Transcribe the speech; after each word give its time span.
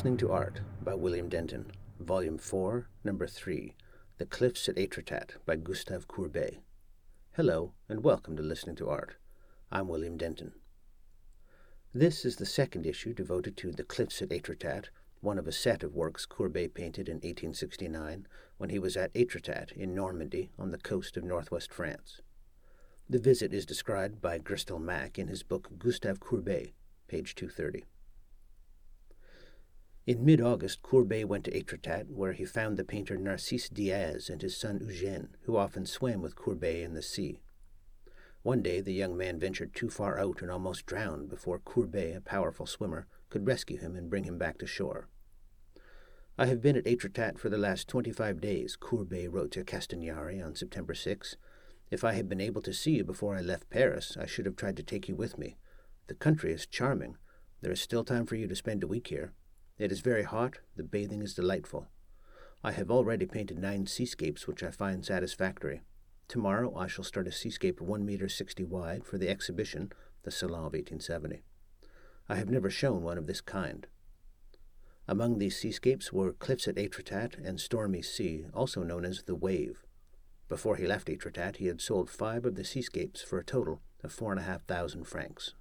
Listening 0.00 0.16
to 0.16 0.32
Art 0.32 0.62
by 0.82 0.94
William 0.94 1.28
Denton, 1.28 1.72
Volume 1.98 2.38
4, 2.38 2.88
Number 3.04 3.26
3, 3.26 3.74
The 4.16 4.24
Cliffs 4.24 4.66
at 4.66 4.76
Etretat 4.76 5.32
by 5.44 5.56
Gustave 5.56 6.06
Courbet. 6.08 6.62
Hello, 7.36 7.74
and 7.86 8.02
welcome 8.02 8.34
to 8.38 8.42
Listening 8.42 8.76
to 8.76 8.88
Art. 8.88 9.16
I'm 9.70 9.88
William 9.88 10.16
Denton. 10.16 10.52
This 11.92 12.24
is 12.24 12.36
the 12.36 12.46
second 12.46 12.86
issue 12.86 13.12
devoted 13.12 13.58
to 13.58 13.72
The 13.72 13.84
Cliffs 13.84 14.22
at 14.22 14.30
Etretat, 14.30 14.86
one 15.20 15.38
of 15.38 15.46
a 15.46 15.52
set 15.52 15.82
of 15.82 15.94
works 15.94 16.24
Courbet 16.24 16.72
painted 16.72 17.06
in 17.06 17.16
1869 17.16 18.26
when 18.56 18.70
he 18.70 18.78
was 18.78 18.96
at 18.96 19.12
Etretat 19.12 19.70
in 19.72 19.94
Normandy 19.94 20.50
on 20.58 20.70
the 20.70 20.78
coast 20.78 21.18
of 21.18 21.24
northwest 21.24 21.74
France. 21.74 22.22
The 23.06 23.18
visit 23.18 23.52
is 23.52 23.66
described 23.66 24.22
by 24.22 24.38
Gerstle 24.38 24.80
Mack 24.80 25.18
in 25.18 25.28
his 25.28 25.42
book 25.42 25.68
Gustave 25.78 26.20
Courbet, 26.20 26.72
page 27.06 27.34
230. 27.34 27.84
In 30.10 30.24
mid 30.24 30.40
August, 30.40 30.82
Courbet 30.82 31.28
went 31.28 31.44
to 31.44 31.56
Etretat, 31.56 32.10
where 32.10 32.32
he 32.32 32.44
found 32.44 32.76
the 32.76 32.82
painter 32.82 33.16
Narcisse 33.16 33.68
Diaz 33.68 34.28
and 34.28 34.42
his 34.42 34.56
son 34.56 34.80
Eugene, 34.84 35.36
who 35.42 35.56
often 35.56 35.86
swam 35.86 36.20
with 36.20 36.34
Courbet 36.34 36.82
in 36.82 36.94
the 36.94 37.00
sea. 37.00 37.38
One 38.42 38.60
day 38.60 38.80
the 38.80 38.92
young 38.92 39.16
man 39.16 39.38
ventured 39.38 39.72
too 39.72 39.88
far 39.88 40.18
out 40.18 40.42
and 40.42 40.50
almost 40.50 40.84
drowned 40.84 41.28
before 41.28 41.60
Courbet, 41.60 42.16
a 42.16 42.20
powerful 42.20 42.66
swimmer, 42.66 43.06
could 43.28 43.46
rescue 43.46 43.78
him 43.78 43.94
and 43.94 44.10
bring 44.10 44.24
him 44.24 44.36
back 44.36 44.58
to 44.58 44.66
shore. 44.66 45.06
I 46.36 46.46
have 46.46 46.60
been 46.60 46.74
at 46.74 46.88
Etretat 46.88 47.38
for 47.38 47.48
the 47.48 47.56
last 47.56 47.86
twenty 47.86 48.10
five 48.10 48.40
days, 48.40 48.74
Courbet 48.74 49.30
wrote 49.30 49.52
to 49.52 49.62
Castagnari 49.62 50.44
on 50.44 50.56
September 50.56 50.92
6. 50.92 51.36
If 51.92 52.02
I 52.02 52.14
had 52.14 52.28
been 52.28 52.40
able 52.40 52.62
to 52.62 52.74
see 52.74 52.96
you 52.96 53.04
before 53.04 53.36
I 53.36 53.42
left 53.42 53.70
Paris, 53.70 54.16
I 54.20 54.26
should 54.26 54.46
have 54.46 54.56
tried 54.56 54.76
to 54.78 54.82
take 54.82 55.08
you 55.08 55.14
with 55.14 55.38
me. 55.38 55.56
The 56.08 56.14
country 56.14 56.52
is 56.52 56.66
charming. 56.66 57.16
There 57.60 57.70
is 57.70 57.80
still 57.80 58.02
time 58.02 58.26
for 58.26 58.34
you 58.34 58.48
to 58.48 58.56
spend 58.56 58.82
a 58.82 58.88
week 58.88 59.06
here. 59.06 59.34
It 59.80 59.90
is 59.90 60.00
very 60.00 60.24
hot, 60.24 60.58
the 60.76 60.82
bathing 60.82 61.22
is 61.22 61.32
delightful. 61.32 61.88
I 62.62 62.72
have 62.72 62.90
already 62.90 63.24
painted 63.24 63.58
nine 63.58 63.86
seascapes 63.86 64.46
which 64.46 64.62
I 64.62 64.70
find 64.70 65.02
satisfactory. 65.02 65.80
Tomorrow 66.28 66.76
I 66.76 66.86
shall 66.86 67.02
start 67.02 67.26
a 67.26 67.32
seascape 67.32 67.80
one 67.80 68.04
meter 68.04 68.28
sixty 68.28 68.62
wide 68.62 69.06
for 69.06 69.16
the 69.16 69.30
exhibition, 69.30 69.90
the 70.22 70.30
Salon 70.30 70.66
of 70.66 70.74
1870. 70.74 71.40
I 72.28 72.36
have 72.36 72.50
never 72.50 72.68
shown 72.68 73.02
one 73.02 73.16
of 73.16 73.26
this 73.26 73.40
kind. 73.40 73.86
Among 75.08 75.38
these 75.38 75.56
seascapes 75.56 76.12
were 76.12 76.34
Cliffs 76.34 76.68
at 76.68 76.76
Etretat 76.76 77.42
and 77.42 77.58
Stormy 77.58 78.02
Sea, 78.02 78.44
also 78.52 78.82
known 78.82 79.06
as 79.06 79.22
the 79.22 79.34
Wave. 79.34 79.86
Before 80.46 80.76
he 80.76 80.86
left 80.86 81.08
Etretat, 81.08 81.56
he 81.56 81.68
had 81.68 81.80
sold 81.80 82.10
five 82.10 82.44
of 82.44 82.54
the 82.54 82.66
seascapes 82.66 83.22
for 83.22 83.38
a 83.38 83.44
total 83.44 83.80
of 84.04 84.12
four 84.12 84.30
and 84.30 84.40
a 84.40 84.44
half 84.44 84.62
thousand 84.66 85.04
francs. 85.04 85.54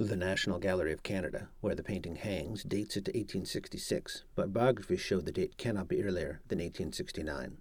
The 0.00 0.14
National 0.14 0.60
Gallery 0.60 0.92
of 0.92 1.02
Canada, 1.02 1.48
where 1.60 1.74
the 1.74 1.82
painting 1.82 2.14
hangs, 2.14 2.62
dates 2.62 2.96
it 2.96 3.06
to 3.06 3.10
1866, 3.10 4.22
but 4.36 4.52
biographies 4.52 5.00
show 5.00 5.20
the 5.20 5.32
date 5.32 5.56
cannot 5.56 5.88
be 5.88 6.04
earlier 6.04 6.40
than 6.46 6.60
1869. 6.60 7.56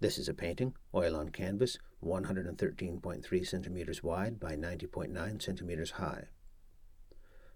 This 0.00 0.16
is 0.16 0.30
a 0.30 0.32
painting, 0.32 0.72
oil 0.94 1.14
on 1.14 1.28
canvas, 1.28 1.78
113.3 2.02 3.46
centimeters 3.46 4.02
wide 4.02 4.40
by 4.40 4.56
90.9 4.56 5.42
centimeters 5.42 5.90
high. 5.90 6.28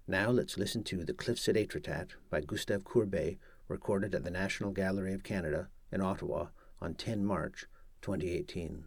Now 0.07 0.29
let's 0.29 0.59
listen 0.59 0.85
to 0.85 1.03
The 1.03 1.15
Cliffs 1.15 1.49
at 1.49 1.57
Etretat 1.57 2.11
by 2.29 2.43
Gustave 2.43 2.85
Courbet, 2.85 3.39
recorded 3.67 4.15
at 4.15 4.25
the 4.25 4.31
National 4.31 4.73
Gallery 4.73 5.15
of 5.15 5.23
Canada 5.23 5.71
in 5.91 6.03
Ottawa 6.03 6.49
on 6.83 6.97
10 6.97 7.25
March 7.25 7.65
2018. 8.03 8.85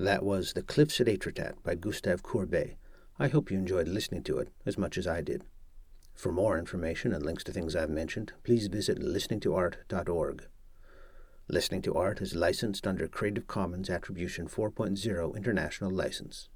That 0.00 0.22
was 0.22 0.54
The 0.54 0.62
Cliffs 0.62 0.98
at 1.02 1.08
Etretat 1.08 1.62
by 1.62 1.74
Gustave 1.74 2.22
Courbet. 2.22 2.78
I 3.18 3.28
hope 3.28 3.50
you 3.50 3.58
enjoyed 3.58 3.86
listening 3.86 4.22
to 4.22 4.38
it 4.38 4.48
as 4.64 4.78
much 4.78 4.96
as 4.96 5.06
I 5.06 5.20
did. 5.20 5.44
For 6.14 6.32
more 6.32 6.58
information 6.58 7.12
and 7.12 7.22
links 7.22 7.44
to 7.44 7.52
things 7.52 7.76
I've 7.76 7.90
mentioned, 7.90 8.32
please 8.42 8.68
visit 8.68 8.98
listeningtoart.org. 8.98 10.44
Listening 11.48 11.82
to 11.82 11.94
Art 11.94 12.22
is 12.22 12.34
licensed 12.34 12.86
under 12.86 13.08
Creative 13.08 13.46
Commons 13.46 13.90
Attribution 13.90 14.48
4.0 14.48 15.36
International 15.36 15.90
License. 15.90 16.48